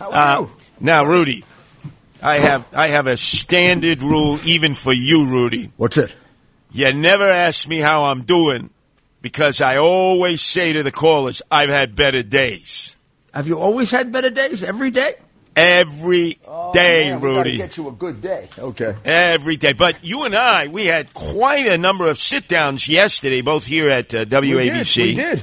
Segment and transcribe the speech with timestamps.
[0.00, 0.46] Uh,
[0.80, 1.44] now, Rudy,
[2.22, 5.70] I have I have a standard rule even for you, Rudy.
[5.76, 6.12] What's it?
[6.72, 8.70] You never ask me how I'm doing
[9.22, 12.96] because I always say to the callers, I've had better days.
[13.34, 14.62] Have you always had better days?
[14.62, 15.14] Every day?
[15.56, 16.38] Every
[16.72, 17.56] day, Oh, Man, Rudy.
[17.56, 18.48] get you a good day.
[18.56, 18.94] Okay.
[19.04, 19.72] Every day.
[19.72, 23.90] But you and I, we had quite a number of sit downs yesterday, both here
[23.90, 24.96] at uh, WABC.
[24.96, 25.16] We did.
[25.16, 25.42] We did.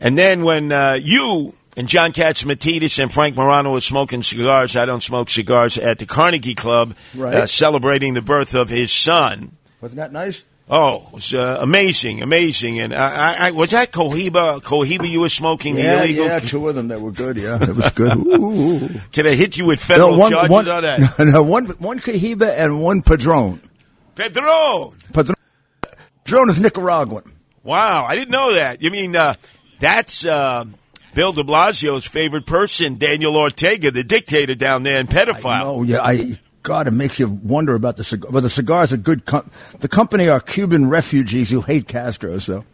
[0.00, 4.84] And then when uh, you and John Catsimatidis and Frank Morano were smoking cigars, I
[4.84, 7.34] don't smoke cigars, at the Carnegie Club, Right.
[7.34, 9.52] uh, celebrating the birth of his son.
[9.80, 10.44] Wasn't that nice?
[10.68, 12.80] Oh, it was uh, amazing, amazing.
[12.80, 14.60] And I, I, I, was that Cohiba?
[14.60, 16.26] Cohiba you were smoking the Yeah, illegal?
[16.26, 17.38] yeah, two of them that were good.
[17.38, 18.16] Yeah, it was good.
[18.26, 18.88] Ooh.
[19.12, 21.18] Can I hit you with federal one, charges one, on that?
[21.32, 23.62] no, one, one Cohiba and one Padron.
[24.14, 24.94] Pedro!
[25.12, 25.36] Padron,
[26.24, 27.32] Padron is Nicaraguan.
[27.62, 28.82] Wow, I didn't know that.
[28.82, 29.34] You mean uh,
[29.78, 30.64] that's uh,
[31.18, 35.64] Bill de Blasio's favorite person, Daniel Ortega, the dictator down there and pedophile.
[35.64, 38.30] Oh yeah, I God, it makes you wonder about the cigar.
[38.30, 39.24] But the cigar's a good.
[39.24, 42.38] Com- the company are Cuban refugees who hate Castro.
[42.38, 42.64] So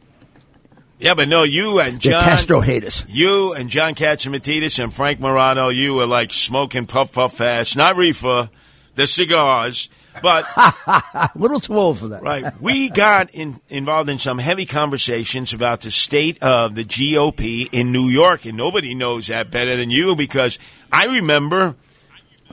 [0.98, 2.22] Yeah, but no, you and John.
[2.22, 3.06] Castro hate us.
[3.08, 7.96] You and John Catsimatidis and Frank Morano, you were like smoking puff puff fast, not
[7.96, 8.50] reefer,
[8.94, 9.88] the cigars.
[10.22, 12.22] But A little too old for that.
[12.22, 17.68] right, we got in, involved in some heavy conversations about the state of the GOP
[17.72, 20.58] in New York, and nobody knows that better than you because
[20.92, 21.76] I remember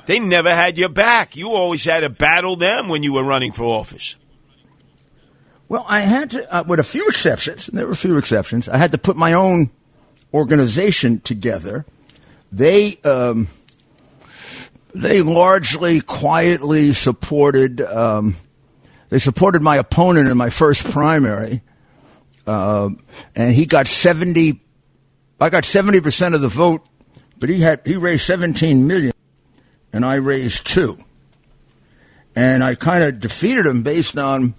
[0.05, 1.35] they never had your back.
[1.35, 4.15] You always had to battle them when you were running for office.
[5.67, 8.67] Well, I had to, uh, with a few exceptions, and there were a few exceptions,
[8.67, 9.69] I had to put my own
[10.33, 11.85] organization together.
[12.51, 13.47] They, um,
[14.93, 18.35] they largely quietly supported, um,
[19.09, 21.61] they supported my opponent in my first primary,
[22.47, 22.89] uh,
[23.35, 24.61] and he got 70,
[25.39, 26.85] I got 70% of the vote,
[27.37, 29.13] but he had, he raised 17 million,
[29.93, 31.03] and I raised two.
[32.35, 34.53] And I kind of defeated him based on,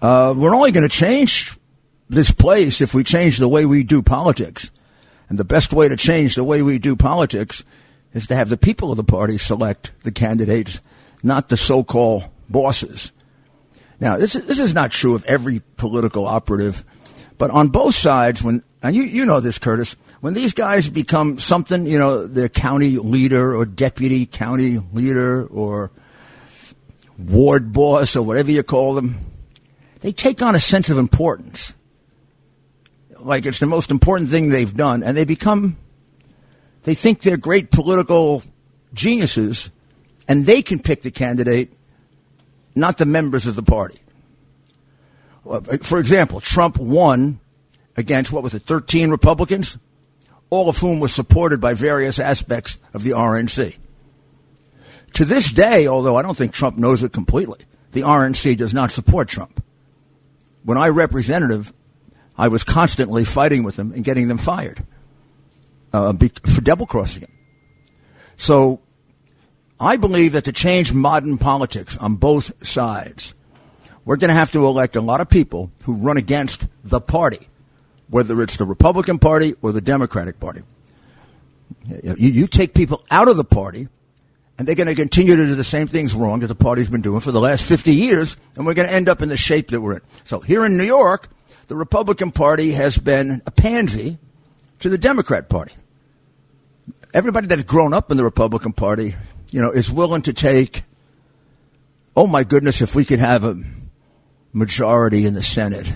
[0.00, 1.56] uh, we're only going to change
[2.08, 4.70] this place if we change the way we do politics.
[5.28, 7.64] And the best way to change the way we do politics
[8.14, 10.80] is to have the people of the party select the candidates,
[11.22, 13.12] not the so-called bosses.
[14.00, 16.84] Now, this is, this is not true of every political operative,
[17.38, 21.38] but on both sides, when, and you, you know this, Curtis, when these guys become
[21.38, 25.90] something, you know, they're county leader or deputy county leader or
[27.18, 29.18] ward boss or whatever you call them,
[30.00, 31.74] they take on a sense of importance.
[33.18, 35.76] Like it's the most important thing they've done, and they become,
[36.82, 38.42] they think they're great political
[38.94, 39.70] geniuses,
[40.26, 41.72] and they can pick the candidate,
[42.74, 44.00] not the members of the party.
[45.48, 47.40] Uh, for example, Trump won
[47.96, 49.78] against, what was it, 13 Republicans,
[50.48, 53.76] all of whom were supported by various aspects of the RNC.
[55.14, 57.60] To this day, although I don't think Trump knows it completely,
[57.92, 59.62] the RNC does not support Trump.
[60.62, 61.72] When I representative,
[62.36, 64.84] I was constantly fighting with them and getting them fired
[65.92, 67.32] uh, be- for double crossing him.
[68.36, 68.80] So
[69.78, 73.34] I believe that to change modern politics on both sides,
[74.04, 77.48] we're going to have to elect a lot of people who run against the party,
[78.08, 80.62] whether it's the Republican Party or the Democratic Party.
[81.86, 83.88] You, you take people out of the party,
[84.58, 87.02] and they're going to continue to do the same things wrong that the party's been
[87.02, 89.70] doing for the last 50 years, and we're going to end up in the shape
[89.70, 90.00] that we're in.
[90.24, 91.28] So here in New York,
[91.68, 94.18] the Republican Party has been a pansy
[94.80, 95.72] to the Democrat Party.
[97.12, 99.14] Everybody that's grown up in the Republican Party,
[99.50, 100.84] you know, is willing to take,
[102.16, 103.56] oh my goodness, if we could have a
[104.52, 105.92] majority in the Senate.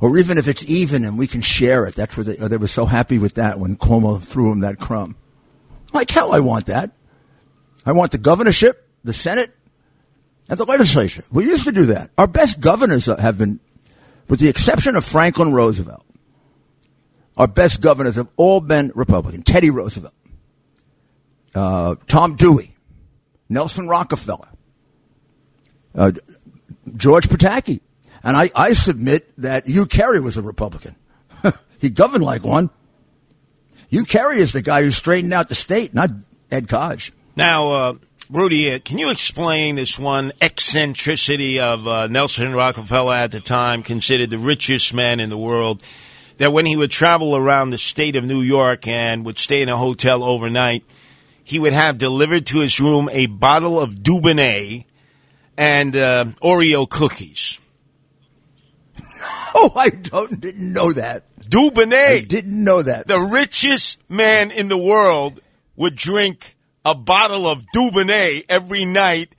[0.00, 1.94] Or even if it's even and we can share it.
[1.94, 5.16] That's what they, they were so happy with that when Cuomo threw him that crumb.
[5.92, 6.92] Like hell, I want that.
[7.84, 9.54] I want the governorship, the Senate,
[10.48, 11.24] and the legislature.
[11.30, 12.10] We used to do that.
[12.16, 13.60] Our best governors have been,
[14.28, 16.04] with the exception of Franklin Roosevelt,
[17.36, 19.42] our best governors have all been Republican.
[19.42, 20.14] Teddy Roosevelt,
[21.54, 22.76] uh, Tom Dewey,
[23.48, 24.48] Nelson Rockefeller,
[25.94, 26.12] uh,
[26.96, 27.80] George Pataki.
[28.22, 30.94] And I, I submit that Hugh Carey was a Republican.
[31.78, 32.70] he governed like one.
[33.88, 36.10] Hugh Carey is the guy who straightened out the state, not
[36.50, 37.12] Ed Koch.
[37.34, 37.94] Now, uh,
[38.28, 43.82] Rudy, uh, can you explain this one eccentricity of uh, Nelson Rockefeller at the time,
[43.82, 45.82] considered the richest man in the world?
[46.40, 49.68] That when he would travel around the state of New York and would stay in
[49.68, 50.84] a hotel overnight,
[51.44, 54.86] he would have delivered to his room a bottle of Dubonnet
[55.58, 57.60] and uh, Oreo cookies.
[59.52, 61.24] Oh, I don't didn't know that.
[61.40, 62.20] Dubonnet.
[62.22, 63.08] I didn't know that.
[63.08, 65.40] The richest man in the world
[65.74, 69.34] would drink a bottle of Dubonnet every night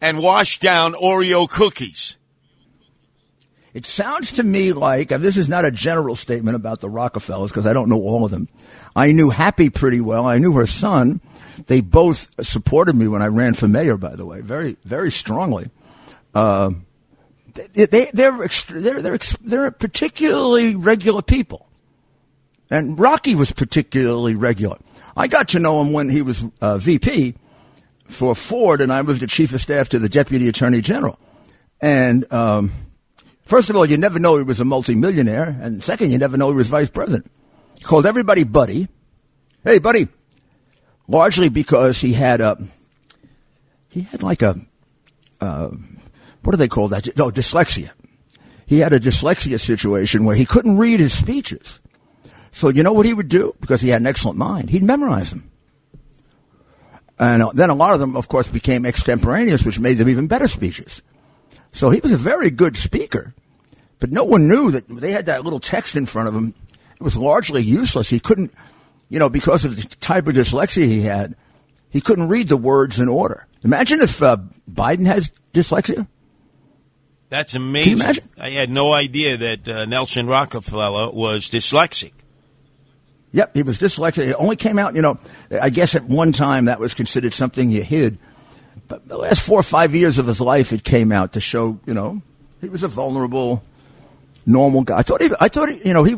[0.00, 2.16] and wash down Oreo cookies.
[3.72, 7.50] It sounds to me like, and this is not a general statement about the Rockefellers
[7.50, 8.48] because I don't know all of them.
[8.96, 10.26] I knew Happy pretty well.
[10.26, 11.20] I knew her son.
[11.66, 15.70] They both supported me when I ran for mayor, by the way, very, very strongly.
[16.34, 16.72] Uh,
[17.54, 21.68] they, they, they're, they're, they're, they're particularly regular people.
[22.70, 24.78] And Rocky was particularly regular.
[25.16, 27.34] I got to know him when he was uh, VP
[28.08, 31.18] for Ford, and I was the chief of staff to the deputy attorney general.
[31.80, 32.72] And um,
[33.50, 36.48] first of all, you never know he was a multimillionaire, and second, you never know
[36.48, 37.30] he was vice president.
[37.76, 38.88] He called everybody buddy.
[39.64, 40.08] Hey, buddy.
[41.08, 42.56] Largely because he had a
[43.88, 44.58] he had like a
[45.40, 45.70] uh,
[46.42, 47.08] what do they call that?
[47.18, 47.90] Oh, dyslexia.
[48.66, 51.80] He had a dyslexia situation where he couldn't read his speeches.
[52.52, 53.54] So you know what he would do?
[53.60, 54.70] Because he had an excellent mind.
[54.70, 55.50] He'd memorize them.
[57.18, 60.28] And uh, then a lot of them, of course, became extemporaneous, which made them even
[60.28, 61.02] better speeches.
[61.72, 63.34] So he was a very good speaker.
[63.98, 66.54] But no one knew that they had that little text in front of him.
[66.94, 68.08] It was largely useless.
[68.08, 68.52] He couldn't,
[69.08, 71.36] you know, because of the type of dyslexia he had,
[71.90, 73.46] he couldn't read the words in order.
[73.62, 74.38] Imagine if uh,
[74.70, 76.06] Biden has dyslexia.
[77.28, 78.24] That's amazing.
[78.38, 82.12] I had no idea that uh, Nelson Rockefeller was dyslexic.
[83.32, 84.28] Yep, he was dyslexic.
[84.28, 85.18] It only came out, you know,
[85.50, 88.18] I guess at one time that was considered something you hid.
[88.90, 91.78] But the last four or five years of his life, it came out to show,
[91.86, 92.20] you know,
[92.60, 93.62] he was a vulnerable,
[94.44, 94.98] normal guy.
[94.98, 96.16] I thought he, I thought, he, you know, he,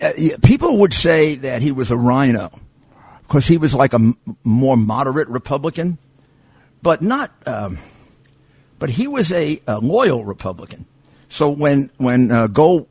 [0.00, 0.12] uh,
[0.42, 2.58] people would say that he was a rhino
[3.20, 5.98] because he was like a m- more moderate Republican,
[6.80, 7.76] but not, um,
[8.78, 10.86] but he was a, a, loyal Republican.
[11.28, 12.88] So when, when, uh, Gold,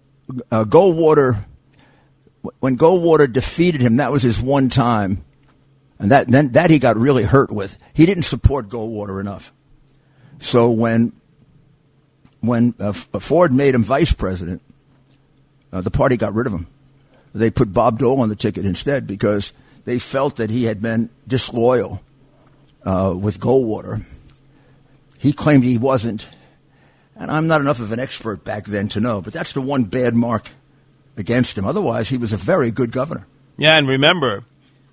[0.51, 1.43] uh, Goldwater,
[2.59, 5.25] when Goldwater defeated him, that was his one time,
[5.99, 7.77] and that then that he got really hurt with.
[7.93, 9.53] He didn't support Goldwater enough.
[10.39, 11.13] So when
[12.41, 14.61] when uh, uh, Ford made him vice president,
[15.71, 16.67] uh, the party got rid of him.
[17.33, 19.51] They put Bob Dole on the ticket instead because
[19.83, 22.01] they felt that he had been disloyal
[22.83, 24.03] uh, with Goldwater.
[25.17, 26.25] He claimed he wasn't,
[27.15, 29.21] and I'm not enough of an expert back then to know.
[29.21, 30.49] But that's the one bad mark
[31.17, 31.65] against him.
[31.65, 33.25] Otherwise, he was a very good governor.
[33.57, 34.43] Yeah, and remember,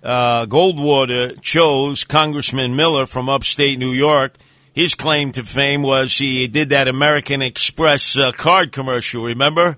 [0.02, 4.36] uh, Goldwater chose Congressman Miller from upstate New York.
[4.72, 9.24] His claim to fame was he did that American Express uh, card commercial.
[9.24, 9.76] Remember?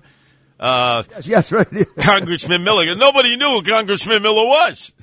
[0.59, 1.67] Uh, yes, right.
[1.99, 2.95] Congressman Miller.
[2.95, 4.93] Nobody knew who Congressman Miller was.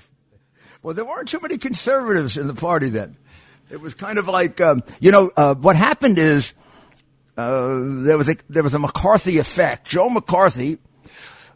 [0.83, 3.17] Well, there weren't too many conservatives in the party then.
[3.71, 6.53] It was kind of like, um, you know, uh, what happened is
[7.37, 9.87] uh, there was a there was a McCarthy effect.
[9.87, 10.79] Joe McCarthy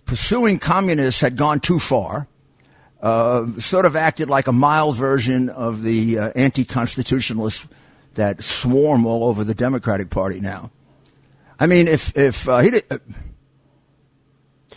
[0.05, 2.29] pursuing communists had gone too far.
[3.01, 7.67] Uh, sort of acted like a mild version of the uh, anti-constitutionalists
[8.15, 10.71] that swarm all over the Democratic Party now.
[11.61, 12.99] I mean, if if uh, he did, uh,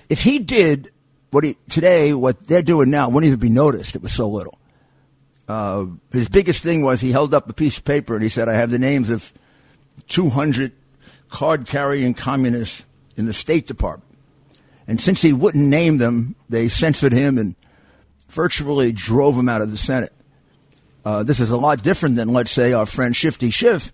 [0.10, 0.92] if he did
[1.32, 3.96] what he today, what they're doing now, wouldn't even be noticed.
[3.96, 4.58] It was so little.
[5.48, 8.48] Uh, his biggest thing was he held up a piece of paper and he said,
[8.48, 9.34] "I have the names of
[10.08, 10.72] 200
[11.30, 14.18] card-carrying communists in the State Department."
[14.88, 17.56] And since he wouldn't name them, they censored him and
[18.30, 20.14] virtually drove him out of the Senate.
[21.04, 23.92] Uh, this is a lot different than, let's say, our friend Shifty Schiff,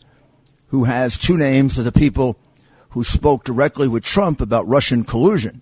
[0.67, 2.37] who has two names of the people
[2.89, 5.61] who spoke directly with Trump about Russian collusion.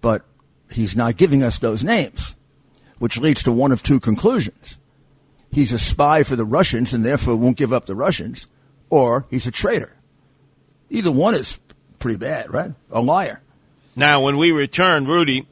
[0.00, 0.24] But
[0.70, 2.34] he's not giving us those names,
[2.98, 4.78] which leads to one of two conclusions.
[5.50, 8.46] He's a spy for the Russians and therefore won't give up the Russians,
[8.90, 9.94] or he's a traitor.
[10.90, 11.58] Either one is
[11.98, 12.72] pretty bad, right?
[12.90, 13.42] A liar.
[13.94, 15.46] Now, when we return, Rudy,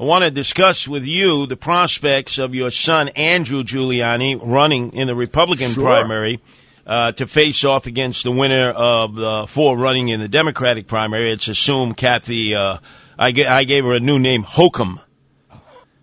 [0.00, 5.08] I want to discuss with you the prospects of your son, Andrew Giuliani, running in
[5.08, 5.84] the Republican sure.
[5.84, 6.40] primary
[6.86, 11.30] uh, to face off against the winner of the four running in the Democratic primary.
[11.30, 12.78] It's assumed Kathy, uh,
[13.18, 15.00] I, g- I gave her a new name, Hokum,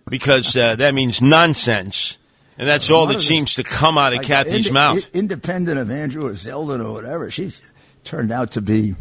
[0.08, 2.18] because uh, that means nonsense.
[2.56, 4.98] And that's all that seems to come out of Kathy's ind- mouth.
[5.12, 7.62] Independent of Andrew or Zeldin or whatever, she's
[8.04, 8.94] turned out to be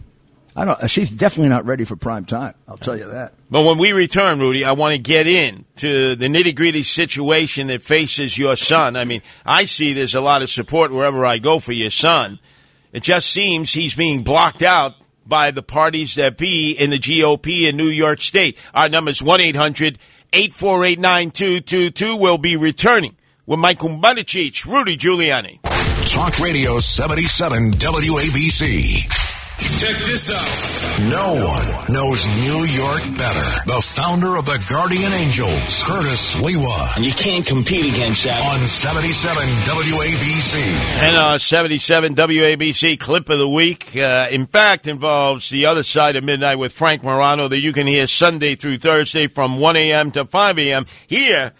[0.57, 0.89] I don't.
[0.89, 2.55] She's definitely not ready for prime time.
[2.67, 3.35] I'll tell you that.
[3.51, 7.67] But when we return, Rudy, I want to get in to the nitty gritty situation
[7.67, 8.95] that faces your son.
[8.95, 12.39] I mean, I see there's a lot of support wherever I go for your son.
[12.91, 14.95] It just seems he's being blocked out
[15.27, 18.57] by the parties that be in the GOP in New York State.
[18.73, 19.99] Our number is 1 800
[20.33, 22.15] 848 9222.
[22.15, 25.59] We'll be returning with Mike Kumbanichich, Rudy Giuliani.
[26.11, 29.36] Talk Radio 77 WABC.
[29.57, 31.09] Check this out.
[31.09, 33.63] No one knows New York better.
[33.65, 36.95] The founder of the Guardian Angels, Curtis Sliwa.
[36.95, 38.39] And you can't compete against that.
[38.59, 39.35] On 77
[39.65, 40.63] WABC.
[40.99, 46.15] And our 77 WABC clip of the week, uh, in fact, involves the other side
[46.15, 50.11] of midnight with Frank Morano that you can hear Sunday through Thursday from 1 a.m.
[50.11, 50.85] to 5 a.m.
[51.07, 51.53] Here,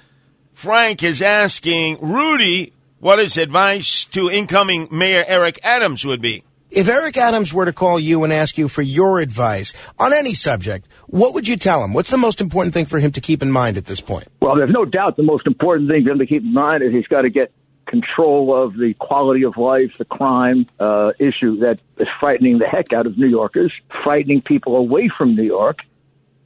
[0.54, 6.44] Frank is asking Rudy what his advice to incoming Mayor Eric Adams would be.
[6.70, 10.34] If Eric Adams were to call you and ask you for your advice on any
[10.34, 11.94] subject, what would you tell him?
[11.94, 14.28] What's the most important thing for him to keep in mind at this point?
[14.42, 16.92] Well, there's no doubt the most important thing for him to keep in mind is
[16.92, 17.54] he's got to get
[17.86, 22.92] control of the quality of life, the crime uh, issue that is frightening the heck
[22.92, 23.72] out of New Yorkers,
[24.04, 25.80] frightening people away from New York,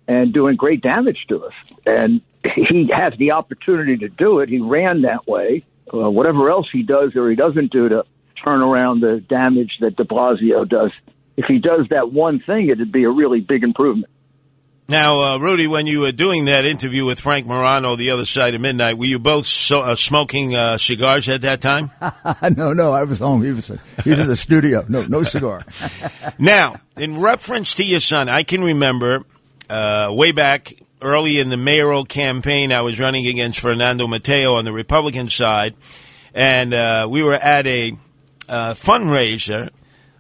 [0.07, 1.53] and doing great damage to us.
[1.85, 2.21] And
[2.55, 4.49] he has the opportunity to do it.
[4.49, 5.65] He ran that way.
[5.91, 8.05] Uh, whatever else he does or he doesn't do to
[8.43, 10.91] turn around the damage that de Blasio does.
[11.37, 14.11] If he does that one thing, it'd be a really big improvement.
[14.89, 18.55] Now, uh, Rudy, when you were doing that interview with Frank Morano, the other side
[18.55, 21.91] of midnight, were you both so, uh, smoking uh, cigars at that time?
[22.57, 23.41] no, no, I was home.
[23.41, 23.67] He was
[24.03, 24.83] he was in the studio.
[24.89, 25.65] No, no cigar.
[26.39, 29.23] now, in reference to your son, I can remember
[29.69, 34.65] uh, way back early in the mayoral campaign, I was running against Fernando Mateo on
[34.65, 35.75] the Republican side,
[36.33, 37.93] and uh, we were at a
[38.51, 39.69] uh, fundraiser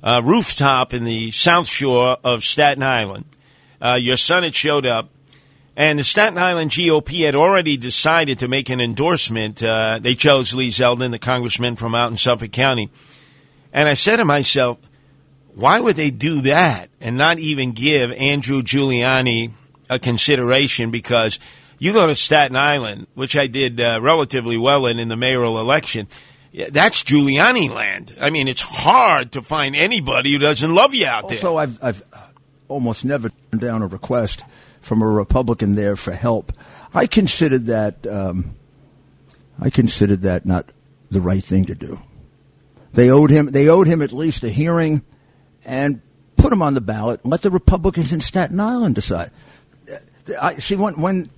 [0.01, 3.25] uh, rooftop in the South Shore of Staten Island.
[3.81, 5.09] Uh, your son had showed up,
[5.75, 9.61] and the Staten Island GOP had already decided to make an endorsement.
[9.61, 12.89] Uh, they chose Lee Zeldin, the congressman from out in Suffolk County.
[13.73, 14.79] And I said to myself,
[15.53, 19.51] why would they do that and not even give Andrew Giuliani
[19.89, 20.91] a consideration?
[20.91, 21.39] Because
[21.77, 25.59] you go to Staten Island, which I did uh, relatively well in in the mayoral
[25.59, 26.07] election
[26.53, 28.15] that's Giuliani land.
[28.19, 31.37] I mean, it's hard to find anybody who doesn't love you out there.
[31.37, 32.03] So I've, I've
[32.67, 34.43] almost never turned down a request
[34.81, 36.51] from a Republican there for help.
[36.93, 38.05] I considered that.
[38.05, 38.55] Um,
[39.59, 40.71] I considered that not
[41.09, 42.01] the right thing to do.
[42.93, 43.51] They owed him.
[43.51, 45.03] They owed him at least a hearing,
[45.63, 46.01] and
[46.35, 47.25] put him on the ballot.
[47.25, 49.31] Let the Republicans in Staten Island decide.
[50.39, 51.29] I see when when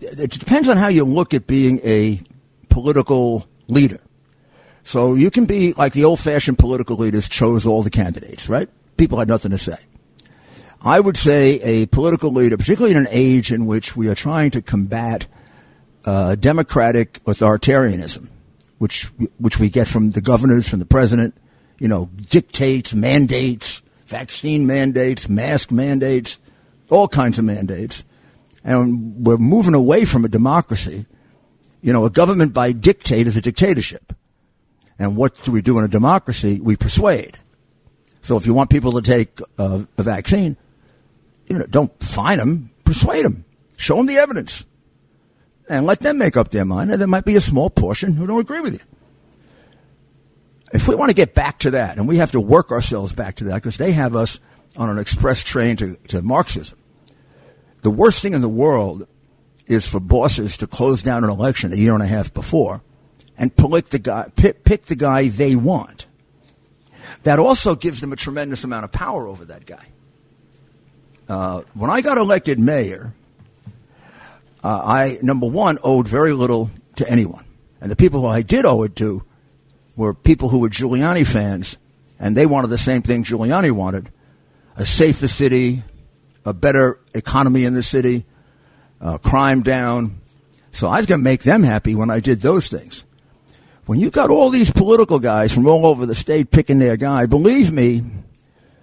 [0.00, 2.20] it depends on how you look at being a
[2.68, 4.00] political leader.
[4.82, 8.68] So you can be like the old fashioned political leaders chose all the candidates, right?
[8.96, 9.76] People had nothing to say.
[10.82, 14.50] I would say a political leader, particularly in an age in which we are trying
[14.52, 15.26] to combat
[16.04, 18.28] uh, democratic authoritarianism,
[18.78, 19.04] which
[19.38, 21.36] which we get from the governors, from the president,
[21.78, 26.38] you know, dictates, mandates, vaccine mandates, mask mandates,
[26.88, 28.04] all kinds of mandates,
[28.64, 31.04] and we're moving away from a democracy
[31.82, 34.12] you know, a government by dictate is a dictatorship.
[34.98, 36.60] And what do we do in a democracy?
[36.60, 37.38] We persuade.
[38.20, 40.56] So if you want people to take uh, a vaccine,
[41.46, 43.44] you know, don't fine them, persuade them,
[43.76, 44.66] show them the evidence,
[45.68, 46.90] and let them make up their mind.
[46.90, 48.80] And there might be a small portion who don't agree with you.
[50.72, 53.36] If we want to get back to that, and we have to work ourselves back
[53.36, 54.38] to that, because they have us
[54.76, 56.78] on an express train to, to Marxism.
[57.82, 59.08] The worst thing in the world
[59.70, 62.82] is for bosses to close down an election a year and a half before
[63.38, 66.06] and pick the guy, pick, pick the guy they want.
[67.22, 69.86] That also gives them a tremendous amount of power over that guy.
[71.28, 73.14] Uh, when I got elected mayor,
[74.64, 77.44] uh, I, number one, owed very little to anyone.
[77.80, 79.22] And the people who I did owe it to
[79.94, 81.76] were people who were Giuliani fans,
[82.18, 84.10] and they wanted the same thing Giuliani wanted
[84.74, 85.84] a safer city,
[86.44, 88.24] a better economy in the city,
[89.00, 90.20] uh, crime down.
[90.72, 93.04] So I was going to make them happy when I did those things.
[93.86, 97.26] When you got all these political guys from all over the state picking their guy,
[97.26, 98.02] believe me,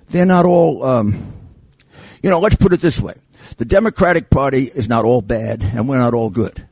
[0.09, 1.33] they're not all, um,
[2.21, 3.15] you know, let's put it this way.
[3.57, 6.67] The Democratic Party is not all bad and we're not all good.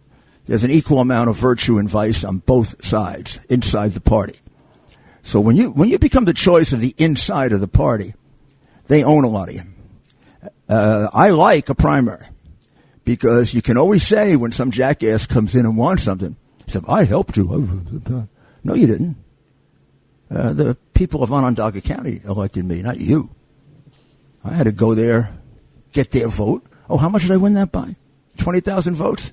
[0.45, 4.39] There's an equal amount of virtue and vice on both sides inside the party.
[5.21, 8.13] So when you, when you become the choice of the inside of the party,
[8.87, 9.63] they own a lot of you.
[10.67, 12.27] Uh, I like a primary
[13.05, 16.35] because you can always say when some jackass comes in and wants something,
[16.67, 18.27] said, I helped you.
[18.63, 19.15] No, you didn't.
[20.29, 23.29] Uh, the people of Onondaga County elected me, not you.
[24.43, 25.37] I had to go there,
[25.91, 26.65] get their vote.
[26.89, 27.95] Oh, how much did I win that by?
[28.37, 29.31] 20,000 votes?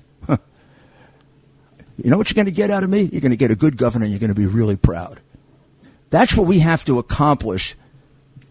[1.97, 3.01] You know what you're going to get out of me?
[3.03, 5.19] You're going to get a good governor and you're going to be really proud.
[6.09, 7.75] That's what we have to accomplish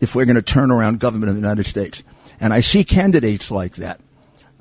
[0.00, 2.02] if we're going to turn around government in the United States.
[2.40, 4.00] And I see candidates like that.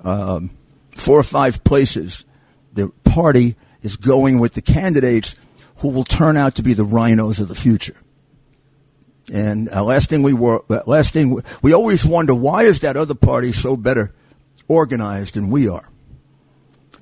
[0.04, 0.52] Um,
[0.92, 2.26] four or five places,
[2.74, 5.36] the party is going with the candidates
[5.78, 7.96] who will turn out to be the rhinos of the future.
[9.32, 12.98] And uh, last thing we were, uh, last thing we always wonder why is that
[12.98, 14.14] other party so better
[14.68, 15.88] organized than we are?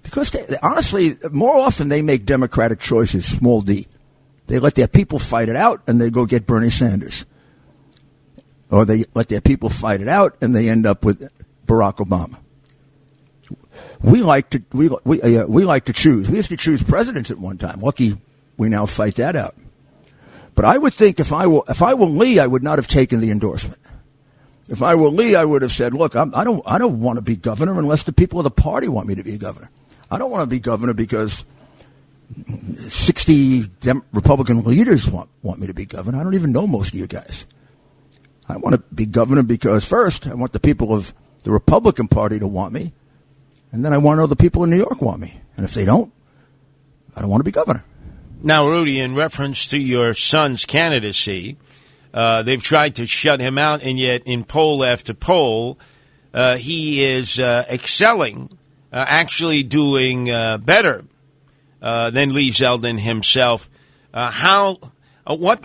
[0.03, 3.87] Because they, honestly, more often they make democratic choices, small d.
[4.47, 7.25] They let their people fight it out, and they go get Bernie Sanders,
[8.71, 11.29] or they let their people fight it out, and they end up with
[11.67, 12.39] Barack Obama.
[14.01, 16.29] We like to we we uh, we like to choose.
[16.29, 17.81] We used to choose presidents at one time.
[17.81, 18.17] Lucky
[18.57, 19.55] we now fight that out.
[20.53, 22.87] But I would think if I were if I were Lee, I would not have
[22.87, 23.79] taken the endorsement.
[24.67, 27.17] If I were Lee, I would have said, "Look, I'm, I don't I don't want
[27.17, 29.69] to be governor unless the people of the party want me to be governor.
[30.11, 31.45] I don't want to be governor because."
[32.87, 36.19] 60 Dem- Republican leaders want, want me to be governor.
[36.19, 37.43] I don't even know most of you guys.
[38.47, 42.37] I want to be governor because first, I want the people of the Republican Party
[42.37, 42.93] to want me.
[43.71, 45.41] And then I want to know the people in New York want me.
[45.55, 46.11] And if they don't,
[47.15, 47.83] I don't want to be governor.
[48.41, 51.57] Now, Rudy, in reference to your son's candidacy,
[52.13, 55.77] uh, they've tried to shut him out, and yet in poll after poll,
[56.33, 58.49] uh, he is uh, excelling,
[58.91, 61.03] uh, actually doing uh, better
[61.81, 63.69] uh, than Lee Zeldin himself.
[64.13, 64.79] how?
[65.25, 65.63] what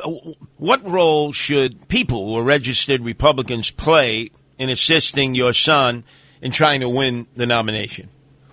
[0.59, 6.05] what role should people who are registered Republicans play in assisting your son
[6.45, 8.09] in trying to win the nomination?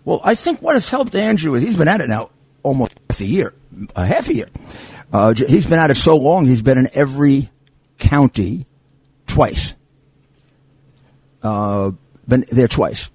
[0.06, 2.32] Well, I think what has helped Andrew is he's been at it now
[2.64, 3.54] almost half a year,
[3.96, 4.50] a half a year.
[5.14, 7.52] Uh, he's been at it so long, he's been in every
[8.00, 8.66] county
[9.28, 9.76] twice.
[11.44, 11.92] Uh,
[12.28, 13.10] been there twice.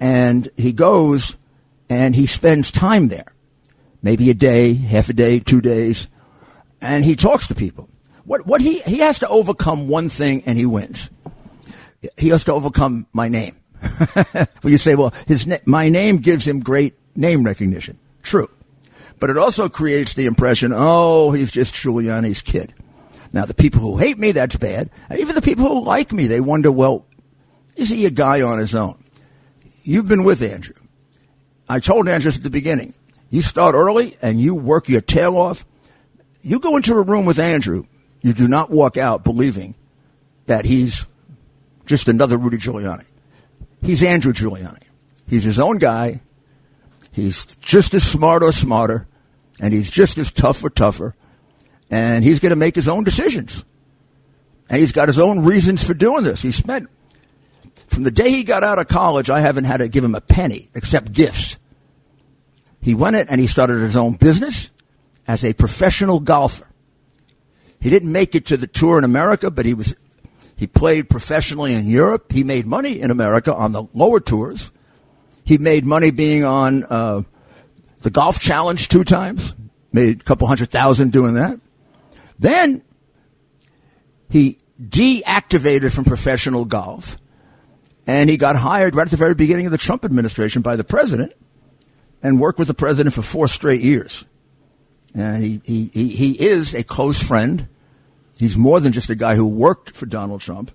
[0.00, 1.36] And he goes
[1.90, 3.32] and he spends time there.
[4.02, 6.08] Maybe a day, half a day, two days.
[6.80, 7.88] And he talks to people.
[8.24, 11.10] What, what he, he has to overcome one thing and he wins.
[12.16, 13.56] He has to overcome my name.
[14.14, 17.98] well, you say, well, his na- my name gives him great name recognition.
[18.22, 18.50] True.
[19.18, 22.72] But it also creates the impression, oh, he's just Giuliani's kid.
[23.32, 24.90] Now, the people who hate me, that's bad.
[25.10, 27.04] And even the people who like me, they wonder, well,
[27.76, 29.02] is he a guy on his own?
[29.82, 30.74] You've been with Andrew.
[31.68, 32.94] I told Andrew at the beginning,
[33.30, 35.66] you start early and you work your tail off.
[36.42, 37.84] You go into a room with Andrew,
[38.22, 39.74] you do not walk out believing
[40.46, 41.04] that he's
[41.88, 43.04] just another Rudy Giuliani.
[43.82, 44.82] He's Andrew Giuliani.
[45.26, 46.20] He's his own guy.
[47.10, 49.08] He's just as smart or smarter,
[49.58, 51.16] and he's just as tough or tougher,
[51.90, 53.64] and he's going to make his own decisions.
[54.68, 56.42] And he's got his own reasons for doing this.
[56.42, 56.88] He spent,
[57.86, 60.20] from the day he got out of college, I haven't had to give him a
[60.20, 61.56] penny except gifts.
[62.82, 64.70] He went it and he started his own business
[65.26, 66.68] as a professional golfer.
[67.80, 69.96] He didn't make it to the tour in America, but he was
[70.58, 72.32] he played professionally in Europe.
[72.32, 74.72] He made money in America on the lower tours.
[75.44, 77.22] He made money being on uh,
[78.00, 79.54] the Golf Challenge two times.
[79.92, 81.60] Made a couple hundred thousand doing that.
[82.40, 82.82] Then
[84.28, 87.18] he deactivated from professional golf,
[88.04, 90.82] and he got hired right at the very beginning of the Trump administration by the
[90.82, 91.34] president,
[92.20, 94.24] and worked with the president for four straight years.
[95.14, 97.68] And he, he, he, he is a close friend
[98.38, 100.70] He's more than just a guy who worked for Donald Trump.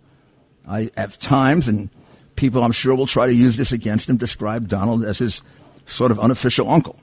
[0.67, 1.89] I have times, and
[2.35, 5.41] people I'm sure will try to use this against him, describe Donald as his
[5.85, 6.99] sort of unofficial uncle.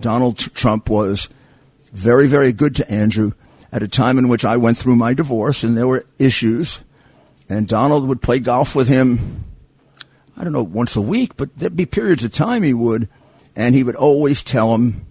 [0.00, 1.28] Donald Trump was
[1.92, 3.32] very, very good to Andrew
[3.72, 6.82] at a time in which I went through my divorce and there were issues.
[7.48, 9.44] And Donald would play golf with him,
[10.36, 13.08] I don't know, once a week, but there'd be periods of time he would.
[13.54, 15.06] And he would always tell him,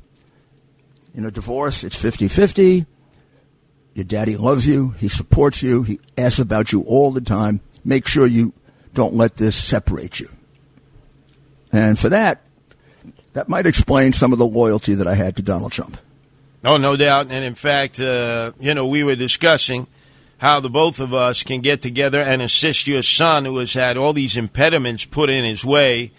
[1.15, 2.85] in a divorce, it's 50 50.
[3.95, 4.89] Your daddy loves you.
[4.99, 5.83] He supports you.
[5.83, 7.61] He asks about you all the time.
[7.85, 8.53] Make sure you
[8.93, 10.29] don't let this separate you.
[11.71, 12.41] And for that,
[13.33, 15.97] that might explain some of the loyalty that I had to Donald Trump.
[16.63, 17.27] Oh, no doubt.
[17.29, 19.87] And in fact, uh, you know, we were discussing
[20.39, 23.95] how the both of us can get together and assist your son who has had
[23.95, 26.11] all these impediments put in his way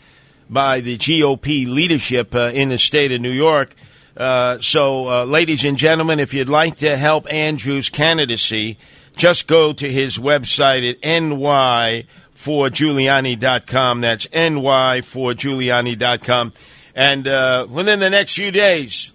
[0.49, 3.75] by the GOP leadership uh, in the state of New York.
[4.17, 8.79] Uh, so, uh, ladies and gentlemen, if you'd like to help Andrew's candidacy,
[9.15, 14.01] just go to his website at ny4giuliani.com.
[14.01, 16.53] That's ny4giuliani.com.
[16.95, 19.11] And uh, within the next few days,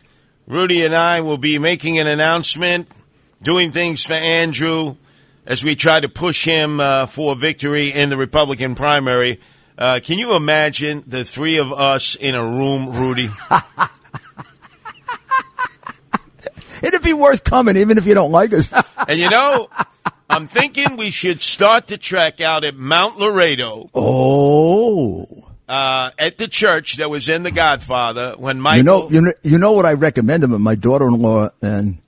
[0.46, 2.88] Rudy and I will be making an announcement,
[3.42, 4.98] doing things for Andrew,
[5.48, 9.40] as we try to push him uh, for victory in the Republican primary.
[9.80, 13.30] Uh, can you imagine the three of us in a room, Rudy?
[16.82, 18.72] It'd be worth coming, even if you don't like us.
[19.08, 19.70] and you know,
[20.30, 23.90] I'm thinking we should start the trek out at Mount Loretto.
[23.94, 25.48] Oh.
[25.68, 28.78] Uh, at the church that was in The Godfather when Michael.
[28.78, 30.60] You know, you know, you know what I recommend him.
[30.62, 32.00] My daughter-in-law and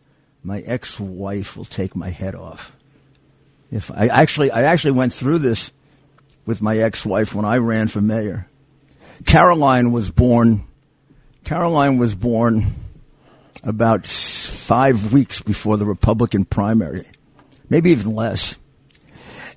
[0.43, 2.75] my ex-wife will take my head off.
[3.71, 5.71] If I actually, I actually went through this
[6.45, 8.47] with my ex-wife when I ran for mayor.
[9.25, 10.65] Caroline was born.
[11.45, 12.75] Caroline was born
[13.63, 17.05] about five weeks before the Republican primary,
[17.69, 18.57] maybe even less.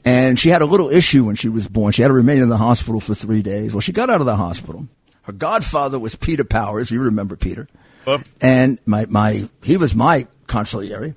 [0.04, 1.92] And she had a little issue when she was born.
[1.92, 3.74] She had to remain in the hospital for three days.
[3.74, 4.86] Well, she got out of the hospital.
[5.22, 6.90] Her godfather was Peter Powers.
[6.90, 7.66] You remember Peter.
[8.06, 11.14] Uh, And my, my, he was my consigliere.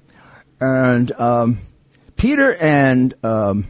[0.59, 1.59] And, um,
[2.17, 3.67] Peter and, um,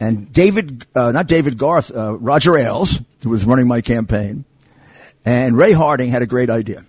[0.00, 4.44] and David, uh, not David Garth, uh, Roger Ailes, who was running my campaign,
[5.24, 6.84] and Ray Harding had a great idea.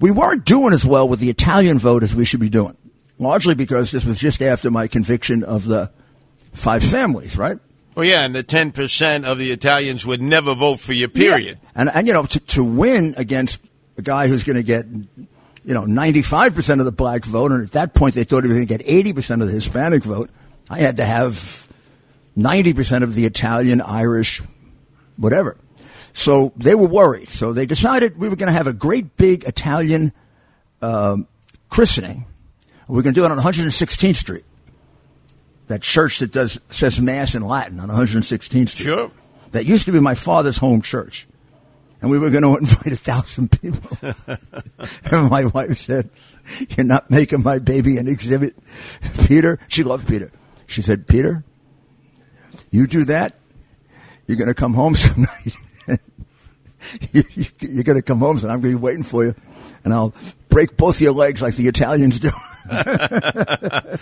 [0.00, 2.76] We weren't doing as well with the Italian vote as we should be doing,
[3.18, 5.90] largely because this was just after my conviction of the
[6.52, 7.58] five families, right?
[7.94, 11.58] well, yeah, and the 10% of the Italians would never vote for you, period.
[11.62, 11.70] Yeah.
[11.76, 13.60] And, and, you know, to, to win against
[13.96, 17.72] a guy who's going to get, you know, 95% of the black vote, and at
[17.72, 20.30] that point they thought he was going to get 80% of the Hispanic vote,
[20.68, 21.68] I had to have
[22.36, 24.42] 90% of the Italian, Irish,
[25.16, 25.56] whatever.
[26.14, 27.28] So they were worried.
[27.28, 30.12] So they decided we were going to have a great big Italian
[30.80, 31.26] um,
[31.68, 32.24] christening.
[32.88, 34.44] We are going to do it on 116th Street.
[35.66, 38.68] That church that does says mass in Latin on 116th Street.
[38.68, 39.10] Sure.
[39.50, 41.26] That used to be my father's home church.
[42.00, 43.98] And we were going to invite a thousand people.
[45.10, 46.10] and my wife said,
[46.70, 48.54] You're not making my baby an exhibit.
[49.26, 50.30] Peter, she loved Peter.
[50.66, 51.42] She said, Peter,
[52.70, 53.36] you do that,
[54.28, 55.54] you're going to come home some night.
[57.12, 57.22] you,
[57.60, 59.34] you're going to come home, and I'm going to be waiting for you,
[59.84, 60.14] and I'll
[60.48, 62.30] break both your legs like the Italians do.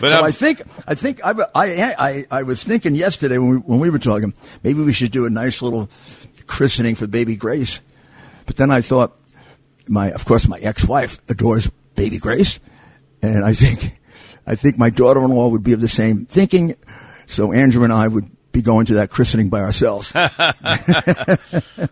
[0.00, 3.50] But so I'm- I think I think I, I, I, I was thinking yesterday when
[3.50, 5.88] we, when we were talking, maybe we should do a nice little
[6.46, 7.80] christening for baby Grace.
[8.46, 9.16] But then I thought,
[9.86, 12.58] my of course my ex-wife adores baby Grace,
[13.20, 14.00] and I think
[14.46, 16.74] I think my daughter-in-law would be of the same thinking.
[17.26, 20.12] So Andrew and I would be going to that christening by ourselves.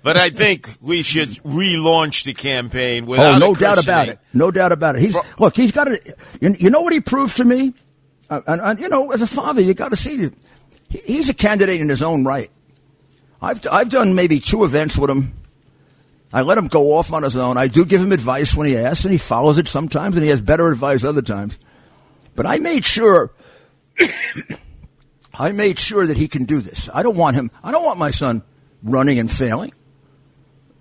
[0.03, 4.19] But I think we should relaunch the campaign oh, no a doubt about it.
[4.33, 5.03] No doubt about it.
[5.03, 5.55] He's look.
[5.57, 6.19] He's got it.
[6.41, 7.75] You, you know what he proved to me?
[8.29, 10.31] Uh, and, and, you know, as a father, you got to see.
[10.89, 12.51] He, he's a candidate in his own right.
[13.43, 15.35] I've I've done maybe two events with him.
[16.33, 17.57] I let him go off on his own.
[17.57, 20.31] I do give him advice when he asks, and he follows it sometimes, and he
[20.31, 21.59] has better advice other times.
[22.37, 23.33] But I made sure.
[25.35, 26.89] I made sure that he can do this.
[26.93, 27.51] I don't want him.
[27.63, 28.43] I don't want my son
[28.83, 29.73] running and failing.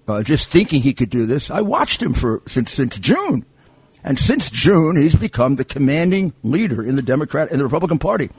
[0.07, 1.51] Uh, just thinking he could do this.
[1.51, 3.45] I watched him for since since June,
[4.03, 8.31] and since June he's become the commanding leader in the Democrat in the Republican Party.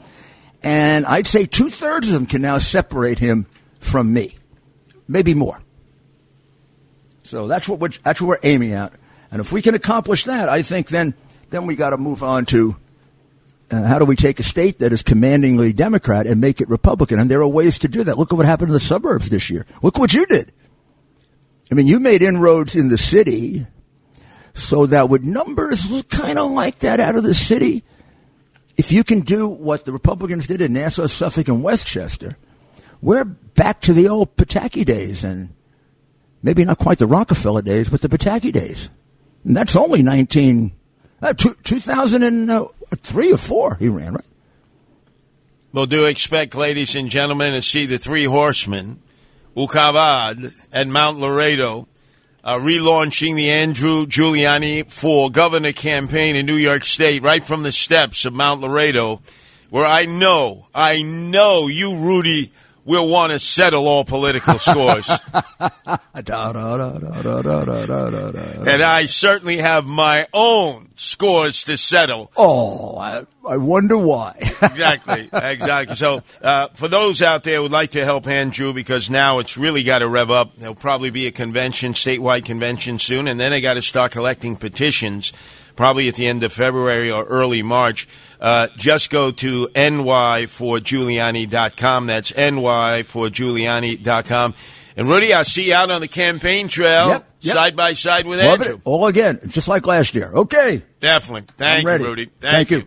[0.63, 3.47] And I'd say two thirds of them can now separate him
[3.79, 4.37] from me,
[5.07, 5.63] maybe more.
[7.23, 8.93] So that's what we're, that's what we're aiming at.
[9.31, 11.15] And if we can accomplish that, I think then
[11.51, 12.77] then we got to move on to
[13.71, 17.19] uh, how do we take a state that is commandingly Democrat and make it Republican?
[17.19, 18.19] And there are ways to do that.
[18.19, 19.67] Look at what happened in the suburbs this year.
[19.83, 20.53] Look what you did.
[21.71, 23.67] I mean, you made inroads in the city
[24.55, 27.85] so that with numbers kind of like that out of the city,
[28.77, 32.37] if you can do what the Republicans did in Nassau, Suffolk, and Westchester,
[33.01, 35.55] we're back to the old Pataki days and
[36.43, 38.91] maybe not quite the Rockefeller days, but the Pataki days.
[39.45, 40.73] And that's only 19,
[41.23, 44.25] uh, two, 2003 or 4 he ran, right?
[45.73, 49.01] Well, do expect, ladies and gentlemen, to see the three horsemen,
[49.57, 51.87] Ukavad and Mount Loretto,
[52.43, 57.71] uh, relaunching the Andrew Giuliani for governor campaign in New York State right from the
[57.71, 59.21] steps of Mount Loretto,
[59.69, 62.53] where I know, I know you, Rudy,
[62.85, 65.09] will want to settle all political scores.
[68.67, 72.31] and I certainly have my own scores to settle.
[72.37, 74.37] Oh, I, I wonder why.
[74.63, 75.97] exactly, exactly.
[75.97, 79.57] So, uh, for those out there who would like to help Andrew, because now it's
[79.57, 80.57] really got to rev up.
[80.57, 84.57] There'll probably be a convention, statewide convention soon, and then they got to start collecting
[84.57, 85.33] petitions,
[85.81, 88.07] probably at the end of February or early March.
[88.39, 92.07] Uh, just go to nyforgiuliani.com.
[92.07, 94.55] That's nyforgiuliani.com.
[94.97, 97.55] And Rudy, I'll see you out on the campaign trail, Yep, yep.
[97.55, 98.75] side by side with Love Andrew.
[98.77, 98.81] it.
[98.85, 100.31] All again, just like last year.
[100.35, 100.83] Okay.
[101.01, 101.47] Definitely.
[101.57, 102.29] Thank you, Rudy.
[102.41, 102.87] Thank you.